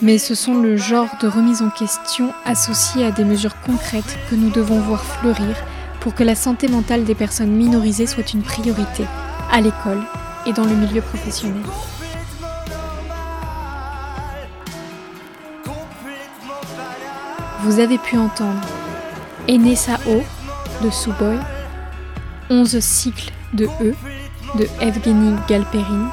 mais 0.00 0.18
ce 0.18 0.36
sont 0.36 0.54
le 0.54 0.76
genre 0.76 1.10
de 1.20 1.26
remise 1.26 1.60
en 1.60 1.70
question 1.70 2.32
associées 2.44 3.04
à 3.04 3.10
des 3.10 3.24
mesures 3.24 3.60
concrètes 3.62 4.16
que 4.30 4.36
nous 4.36 4.50
devons 4.50 4.80
voir 4.80 5.04
fleurir 5.04 5.56
pour 6.00 6.14
que 6.14 6.24
la 6.24 6.36
santé 6.36 6.68
mentale 6.68 7.04
des 7.04 7.16
personnes 7.16 7.50
minorisées 7.50 8.06
soit 8.06 8.32
une 8.32 8.42
priorité 8.42 9.04
à 9.50 9.60
l'école 9.60 10.02
et 10.46 10.52
dans 10.52 10.64
le 10.64 10.74
milieu 10.74 11.00
professionnel. 11.00 11.62
Vous 17.60 17.80
avez 17.80 17.98
pu 17.98 18.16
entendre 18.16 18.60
Enessa 19.48 19.98
O 20.06 20.22
de 20.82 20.90
Suboy, 20.90 21.38
11 22.50 22.78
cycles 22.80 23.32
de 23.52 23.66
E 23.80 23.94
de 24.56 24.66
Evgeny 24.80 25.36
Galperin 25.48 26.10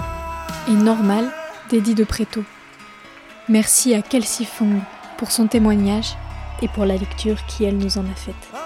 et 0.67 0.73
Normal 0.73 1.25
d'Eddie 1.69 1.95
de 1.95 2.03
Preto. 2.03 2.43
Merci 3.47 3.93
à 3.93 4.01
Kelsey 4.01 4.45
Fong 4.45 4.79
pour 5.17 5.31
son 5.31 5.47
témoignage 5.47 6.15
et 6.61 6.67
pour 6.67 6.85
la 6.85 6.97
lecture 6.97 7.37
qui 7.45 7.63
elle 7.63 7.77
nous 7.77 7.97
en 7.97 8.05
a 8.05 8.15
faite. 8.15 8.64